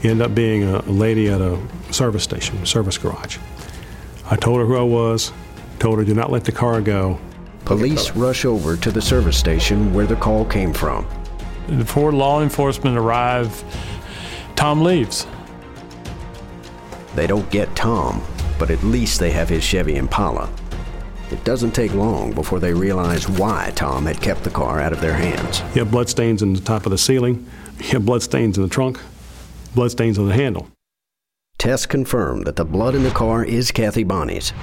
[0.04, 1.60] End up being a, a lady at a
[1.92, 3.38] service station, service garage.
[4.30, 5.34] I told her who I was,
[5.80, 7.20] told her, Do not let the car go.
[7.66, 11.06] Police rush over to the service station where the call came from.
[11.68, 13.64] Before law enforcement arrive,
[14.56, 15.28] Tom leaves.
[17.16, 18.24] They don't get Tom,
[18.58, 20.50] but at least they have his Chevy Impala.
[21.30, 25.02] It doesn't take long before they realize why Tom had kept the car out of
[25.02, 25.60] their hands.
[25.74, 27.46] He had blood stains in the top of the ceiling,
[27.80, 29.00] he had blood stains in the trunk,
[29.76, 30.70] blood stains on the handle.
[31.58, 34.54] Tests confirm that the blood in the car is Kathy Bonney's.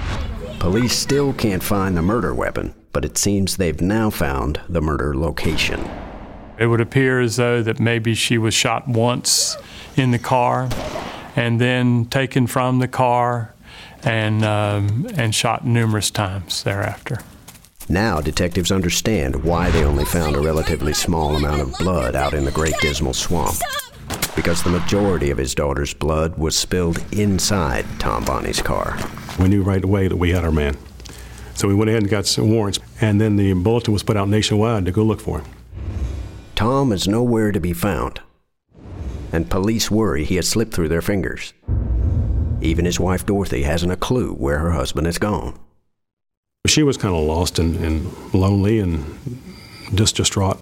[0.59, 5.15] Police still can't find the murder weapon, but it seems they've now found the murder
[5.15, 5.87] location.
[6.59, 9.57] It would appear as though that maybe she was shot once
[9.97, 10.71] in the car
[11.37, 13.54] and then taken from the car
[14.05, 17.19] and, um, and shot numerous times thereafter.
[17.89, 22.45] Now detectives understand why they only found a relatively small amount of blood out in
[22.45, 23.57] the Great Dismal Swamp.
[24.35, 28.99] Because the majority of his daughter's blood was spilled inside Tom Bonney's car.
[29.39, 30.77] We knew right away that we had our man.
[31.55, 34.29] So we went ahead and got some warrants, and then the bulletin was put out
[34.29, 35.47] nationwide to go look for him.
[36.55, 38.21] Tom is nowhere to be found,
[39.33, 41.53] and police worry he has slipped through their fingers.
[42.61, 45.59] Even his wife Dorothy hasn't a clue where her husband has gone.
[46.67, 49.05] She was kind of lost and, and lonely and
[49.95, 50.61] just distraught.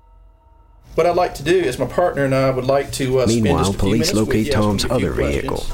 [0.94, 3.42] What I'd like to do is my partner and I would like to uh, spend
[3.44, 5.40] Meanwhile, just police minutes with locate Tom's you a few other questions.
[5.40, 5.66] vehicle,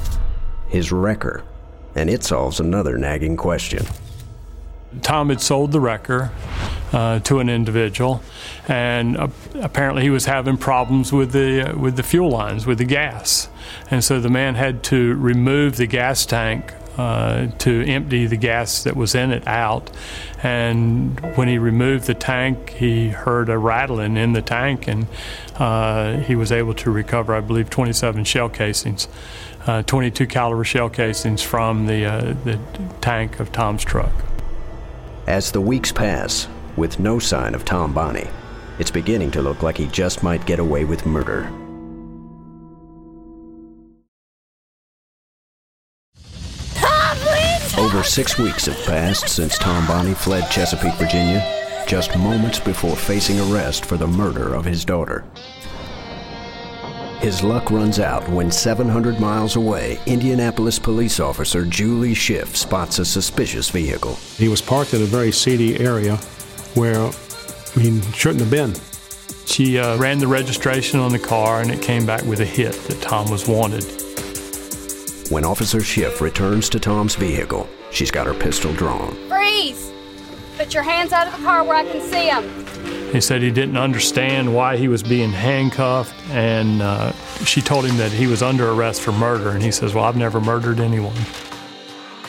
[0.69, 1.45] his wrecker,
[1.95, 3.85] and it solves another nagging question.
[5.03, 6.31] Tom had sold the wrecker
[6.93, 8.23] uh, to an individual,
[8.67, 12.79] and uh, apparently he was having problems with the uh, with the fuel lines, with
[12.79, 13.49] the gas,
[13.91, 16.73] and so the man had to remove the gas tank.
[16.97, 19.89] Uh, to empty the gas that was in it out.
[20.43, 25.07] And when he removed the tank, he heard a rattling in the tank, and
[25.59, 29.07] uh, he was able to recover, I believe, 27 shell casings,
[29.69, 32.59] uh, 22 caliber shell casings from the, uh, the
[33.01, 34.13] tank of Tom's truck.
[35.29, 38.31] As the weeks pass, with no sign of Tom Bonney,
[38.79, 41.53] it's beginning to look like he just might get away with murder.
[47.77, 51.45] Over six weeks have passed since Tom Bonney fled Chesapeake, Virginia,
[51.87, 55.27] just moments before facing arrest for the murder of his daughter.
[57.21, 63.05] His luck runs out when 700 miles away, Indianapolis police officer Julie Schiff spots a
[63.05, 64.15] suspicious vehicle.
[64.37, 66.17] He was parked in a very seedy area
[66.75, 67.11] where
[67.75, 68.73] he shouldn't have been.
[69.47, 72.75] She uh, ran the registration on the car and it came back with a hit
[72.85, 73.83] that Tom was wanted.
[75.29, 79.17] When Officer Schiff returns to Tom's vehicle, she's got her pistol drawn.
[79.29, 79.91] Freeze!
[80.57, 82.98] Put your hands out of the car where I can see them.
[83.13, 87.13] He said he didn't understand why he was being handcuffed, and uh,
[87.45, 89.51] she told him that he was under arrest for murder.
[89.51, 91.17] And he says, Well, I've never murdered anyone.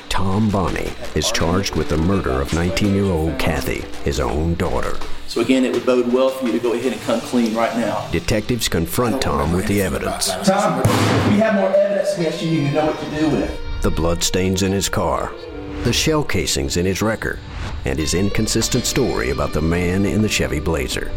[0.07, 4.97] Tom Bonney is charged with the murder of 19 year old Kathy, his own daughter.
[5.27, 7.75] So again, it would bode well for you to go ahead and come clean right
[7.77, 8.09] now.
[8.11, 10.79] Detectives confront Tom with the evidence Tom,
[11.31, 12.49] we have more evidence against you.
[12.49, 13.49] You know what to do with.
[13.49, 13.81] It.
[13.81, 15.31] The bloodstains in his car,
[15.83, 17.39] the shell casings in his wrecker,
[17.85, 21.11] and his inconsistent story about the man in the Chevy Blazer.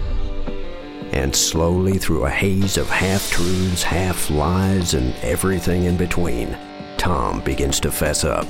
[1.13, 6.57] And slowly, through a haze of half truths, half lies, and everything in between,
[6.97, 8.47] Tom begins to fess up.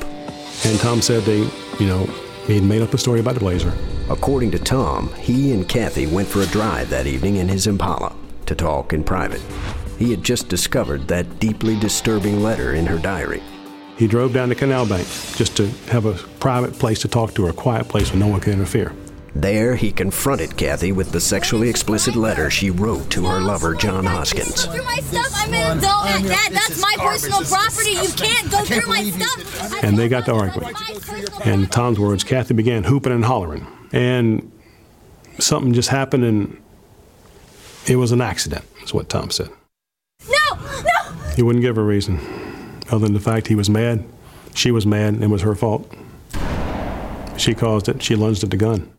[0.65, 1.41] And Tom said they,
[1.81, 2.05] you know,
[2.47, 3.73] he'd made up a story about the Blazer.
[4.09, 8.15] According to Tom, he and Kathy went for a drive that evening in his Impala
[8.47, 9.41] to talk in private.
[9.99, 13.43] He had just discovered that deeply disturbing letter in her diary.
[14.03, 17.45] He drove down to Canal Bank just to have a private place to talk to
[17.45, 18.93] her, a quiet place where no one could interfere.
[19.37, 24.05] There, he confronted Kathy with the sexually explicit letter she wrote to her lover, John
[24.05, 24.65] Hoskins.
[24.65, 26.05] Through my stuff, I'm an adult.
[26.29, 27.91] Dad, that's my personal property.
[27.93, 29.85] You can't go through my stuff.
[29.85, 30.75] And they got to arguing.
[31.45, 33.69] And Tom's words, Kathy began hooping and hollering.
[33.93, 34.51] And
[35.39, 36.61] something just happened, and
[37.87, 39.51] it was an accident, is what Tom said.
[40.29, 41.13] No, no.
[41.37, 42.19] He wouldn't give a reason,
[42.93, 44.05] other than the fact he was mad.
[44.55, 45.91] She was mad, and it was her fault.
[47.39, 48.03] She caused it.
[48.03, 48.93] She lunged at the gun.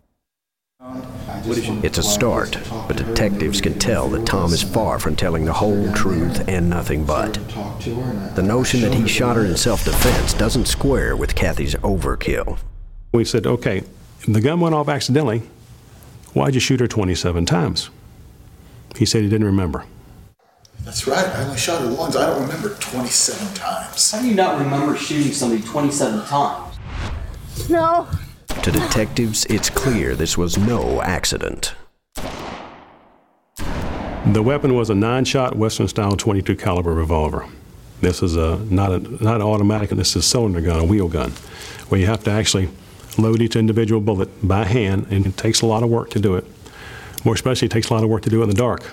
[1.46, 5.92] It's a start, but detectives can tell that Tom is far from telling the whole
[5.94, 7.34] truth and nothing but.
[8.36, 12.58] The notion that he shot her in self defense doesn't square with Kathy's overkill.
[13.14, 13.84] We said, okay,
[14.28, 15.44] the gun went off accidentally.
[16.34, 17.90] Why'd you shoot her 27 times?
[18.96, 19.86] He said he didn't remember.
[20.84, 21.26] That's right.
[21.26, 22.16] I only shot her once.
[22.16, 24.12] I don't remember 27 times.
[24.12, 26.78] How do you not remember shooting somebody 27 times?
[27.70, 28.08] No.
[28.62, 31.74] To detectives, it's clear this was no accident.
[34.26, 37.46] The weapon was a nine-shot Western-style 22 caliber revolver.
[38.02, 39.90] This is a not a not an automatic.
[39.90, 41.32] This is a cylinder gun, a wheel gun,
[41.88, 42.70] where you have to actually
[43.18, 46.36] load each individual bullet by hand, and it takes a lot of work to do
[46.36, 46.46] it.
[47.24, 48.84] More especially, it takes a lot of work to do it in the dark.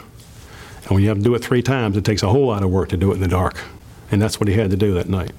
[0.83, 2.70] And when you have to do it three times, it takes a whole lot of
[2.70, 3.62] work to do it in the dark.
[4.11, 5.33] And that's what he had to do that night.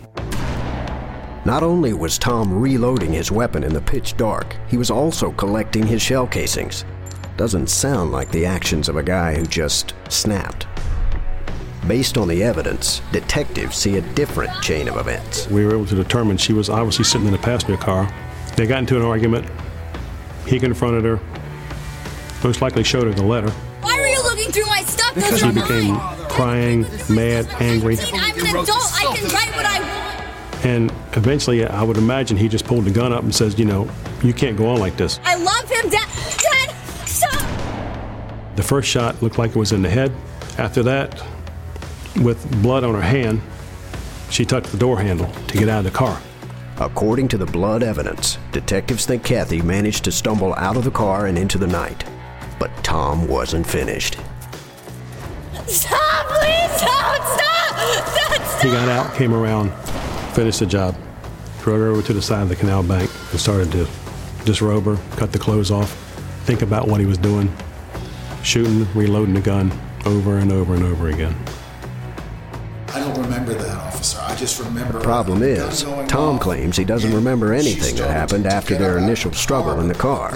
[1.43, 5.85] Not only was Tom reloading his weapon in the pitch dark, he was also collecting
[5.85, 6.85] his shell casings.
[7.35, 10.67] Doesn't sound like the actions of a guy who just snapped.
[11.87, 15.47] Based on the evidence, detectives see a different chain of events.
[15.47, 18.07] We were able to determine she was obviously sitting in a passenger car.
[18.55, 19.49] They got into an argument.
[20.45, 21.19] He confronted her,
[22.43, 23.51] most likely showed her the letter.
[25.37, 26.17] She became mine.
[26.29, 28.69] crying, mad, angry, I'm an adult.
[28.69, 30.65] I can write what I want.
[30.65, 33.89] and eventually I would imagine he just pulled the gun up and says, you know,
[34.23, 35.19] you can't go on like this.
[35.23, 36.07] I love him, Dad.
[36.37, 36.75] Dad,
[37.07, 38.55] stop.
[38.55, 40.11] The first shot looked like it was in the head.
[40.57, 41.21] After that,
[42.21, 43.41] with blood on her hand,
[44.29, 46.21] she touched the door handle to get out of the car.
[46.79, 51.25] According to the blood evidence, detectives think Kathy managed to stumble out of the car
[51.27, 52.05] and into the night.
[52.59, 54.17] But Tom wasn't finished.
[55.71, 57.75] Stop, please don't stop.
[58.13, 58.61] Dad, stop.
[58.61, 59.71] He got out, came around,
[60.33, 60.95] finished the job,
[61.61, 63.87] drove her over to the side of the canal bank, and started to
[64.43, 65.91] disrobe her, cut the clothes off,
[66.43, 67.49] think about what he was doing,
[68.43, 69.71] shooting, reloading the gun
[70.05, 71.35] over and over and over again.
[72.89, 74.19] I don't remember that, officer.
[74.21, 74.93] I just remember.
[74.93, 79.79] The Problem is, Tom claims he doesn't remember anything that happened after their initial struggle
[79.79, 80.31] in the car.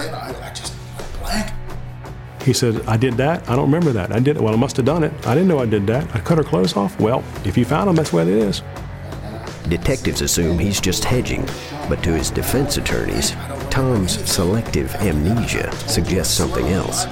[2.46, 3.50] He said, I did that.
[3.50, 4.12] I don't remember that.
[4.12, 4.42] I did it.
[4.44, 5.12] Well, I must have done it.
[5.26, 6.16] I didn't know I did that.
[6.16, 7.00] I cut her clothes off.
[7.00, 8.62] Well, if you found them, that's what it is.
[9.68, 11.44] Detectives assume he's just hedging,
[11.90, 13.32] but to his defense attorneys,
[13.72, 17.06] Tom's selective amnesia suggests something else.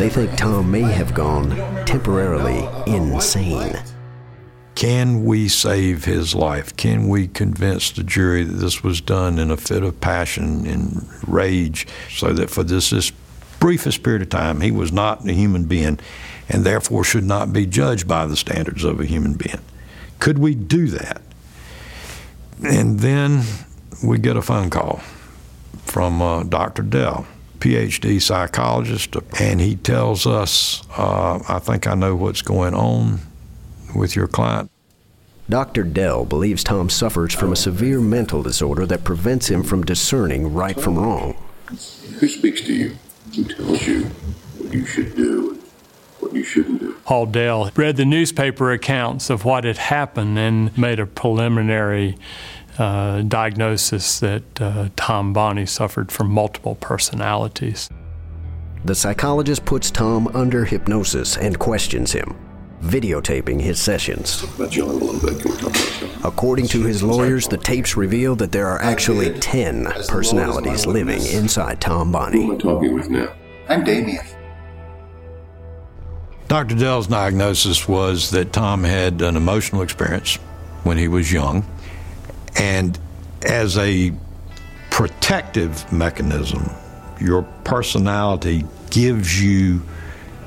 [0.00, 1.50] They think Tom may have gone
[1.86, 3.80] temporarily insane.
[4.74, 6.76] Can we save his life?
[6.76, 11.06] Can we convince the jury that this was done in a fit of passion and
[11.28, 13.12] rage so that for this, this
[13.62, 15.96] briefest period of time he was not a human being
[16.48, 19.60] and therefore should not be judged by the standards of a human being?
[20.18, 21.22] Could we do that?
[22.64, 23.44] And then
[24.02, 25.00] we get a phone call
[25.84, 26.82] from uh, Dr.
[26.82, 27.24] Dell,
[27.60, 33.20] PhD psychologist, and he tells us, uh, I think I know what's going on
[33.94, 34.72] with your client.
[35.48, 35.84] Dr.
[35.84, 40.78] Dell believes Tom suffers from a severe mental disorder that prevents him from discerning right
[40.80, 41.36] from wrong.
[41.68, 42.96] Who speaks to you?
[43.34, 44.04] Who tells you
[44.58, 45.62] what you should do and
[46.20, 46.96] what you shouldn't do?
[47.04, 52.18] Paul Dell read the newspaper accounts of what had happened and made a preliminary
[52.78, 57.88] uh, diagnosis that uh, Tom Bonney suffered from multiple personalities.
[58.84, 62.36] The psychologist puts Tom under hypnosis and questions him,
[62.82, 64.42] videotaping his sessions.
[64.42, 66.24] About your level in bed, can we talk about that?
[66.24, 71.80] According to his lawyers, the tapes reveal that there are actually 10 personalities living inside
[71.80, 72.42] Tom Bonney.
[72.46, 72.60] Who Bonney.
[72.62, 73.32] am I talking with now?
[73.68, 74.24] I'm Damien.
[76.48, 76.74] Dr.
[76.74, 80.36] Dell's diagnosis was that Tom had an emotional experience
[80.82, 81.64] when he was young,
[82.56, 82.98] and
[83.42, 84.12] as a
[84.90, 86.68] protective mechanism,
[87.20, 89.82] your personality gives you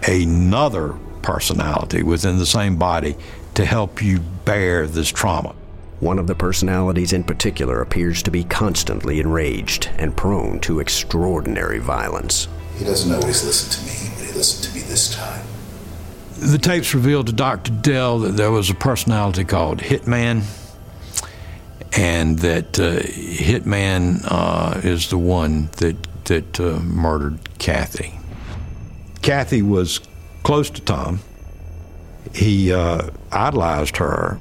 [0.04, 0.96] another
[1.26, 3.16] personality within the same body
[3.56, 5.56] to help you bear this trauma.
[6.00, 11.80] One of the personalities in particular appears to be constantly enraged and prone to extraordinary
[11.80, 12.48] violence.
[12.78, 15.44] He doesn't always listen to me, but he listened to me this time.
[16.38, 17.72] The tapes revealed to Dr.
[17.72, 20.44] Dell that there was a personality called Hitman,
[21.94, 25.96] and that uh, Hitman uh, is the one that
[26.26, 28.20] that uh, murdered Kathy.
[29.22, 30.02] Kathy was
[30.46, 31.20] close to Tom.
[32.34, 34.40] He uh, idolized her,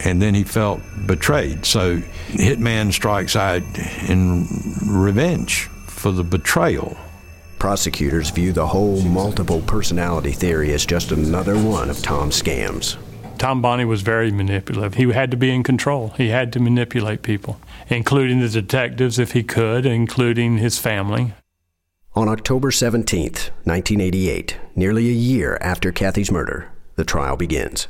[0.00, 1.66] and then he felt betrayed.
[1.66, 3.62] So Hitman strikes out
[4.08, 4.46] in
[4.86, 6.96] revenge for the betrayal.
[7.58, 12.96] Prosecutors view the whole multiple personality theory as just another one of Tom's scams.
[13.38, 14.94] Tom Bonney was very manipulative.
[14.94, 16.14] He had to be in control.
[16.16, 21.34] He had to manipulate people, including the detectives if he could, including his family.
[22.16, 27.88] On October 17th, 1988, nearly a year after Kathy's murder, the trial begins.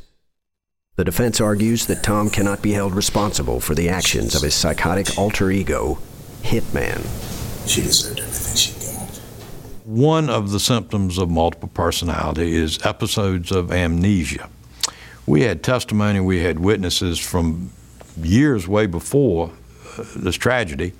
[0.96, 5.18] The defense argues that Tom cannot be held responsible for the actions of his psychotic
[5.18, 5.98] alter ego,
[6.40, 7.04] Hitman.
[7.68, 9.10] She deserved everything she got.
[9.84, 14.48] One of the symptoms of multiple personality is episodes of amnesia.
[15.26, 17.72] We had testimony, we had witnesses from
[18.16, 19.52] years way before
[19.98, 20.94] uh, this tragedy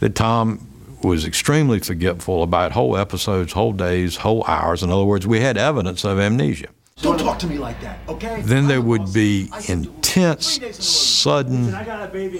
[0.00, 0.66] that Tom
[1.04, 4.82] was extremely forgetful about whole episodes, whole days, whole hours.
[4.82, 6.68] In other words, we had evidence of amnesia.
[7.02, 8.40] Don't talk to me like that, okay?
[8.42, 11.72] Then there would be intense, sudden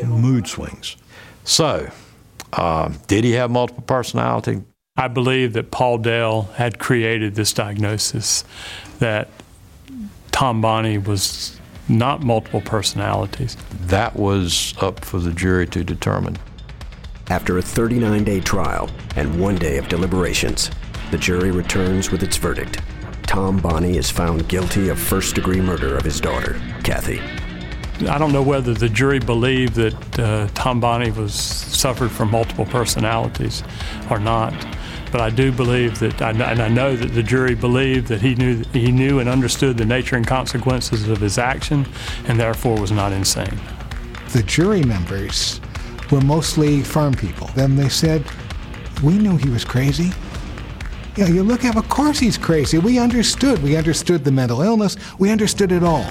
[0.07, 0.97] mood swings.
[1.45, 1.91] So,
[2.53, 4.63] uh, did he have multiple personality?
[4.97, 8.45] I believe that Paul Dell had created this diagnosis
[9.01, 9.29] that
[10.31, 13.57] Tom Bonney was not multiple personalities.
[13.87, 16.39] That was up for the jury to determine.
[17.31, 20.71] After a 39 day trial and one day of deliberations,
[21.11, 22.81] the jury returns with its verdict.
[23.23, 27.21] Tom Bonney is found guilty of first degree murder of his daughter, Kathy.
[28.09, 32.67] I don't know whether the jury believed that uh, Tom Bonney was suffered from multiple
[32.67, 33.63] personalities
[34.11, 34.53] or not,
[35.11, 38.65] but I do believe that, and I know that the jury believed that he knew
[38.73, 41.87] he knew and understood the nature and consequences of his action,
[42.27, 43.59] and therefore was not insane.
[44.33, 45.61] The jury members
[46.11, 47.51] were mostly farm people.
[47.55, 48.25] Then they said,
[49.03, 50.13] "We knew he was crazy."
[51.17, 52.79] Yeah, you look at, him, of course he's crazy.
[52.79, 53.63] We understood.
[53.63, 54.97] We understood the mental illness.
[55.19, 56.07] We understood it all.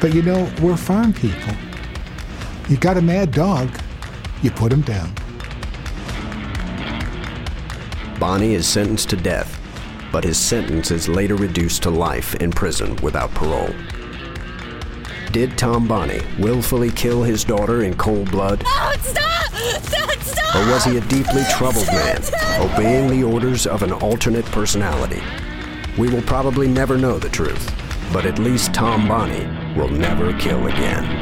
[0.00, 1.54] But you know, we're farm people.
[2.68, 3.68] You got a mad dog,
[4.42, 5.12] you put him down.
[8.18, 9.60] Bonney is sentenced to death,
[10.10, 13.74] but his sentence is later reduced to life in prison without parole.
[15.32, 18.62] Did Tom Bonney willfully kill his daughter in cold blood?
[18.64, 19.50] No, stop!
[19.82, 20.10] Stop!
[20.20, 20.56] Stop!
[20.56, 22.20] Or was he a deeply troubled man,
[22.60, 25.22] obeying the orders of an alternate personality?
[25.96, 27.74] We will probably never know the truth,
[28.12, 31.21] but at least Tom Bonney will never kill again.